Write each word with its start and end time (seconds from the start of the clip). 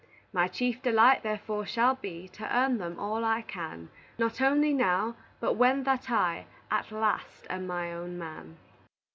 My 0.33 0.47
chief 0.47 0.81
delight, 0.81 1.21
therefore, 1.21 1.63
shall 1.67 1.93
be 1.93 2.27
To 2.29 2.57
earn 2.57 2.79
them 2.79 2.97
all 2.99 3.23
I 3.23 3.43
can, 3.43 3.91
Not 4.17 4.41
only 4.41 4.73
now, 4.73 5.15
but 5.39 5.53
when 5.57 5.83
that 5.83 6.09
I 6.09 6.47
At 6.71 6.91
last 6.91 7.45
am 7.51 7.67
my 7.67 7.93
own 7.93 8.17
man. 8.17 8.57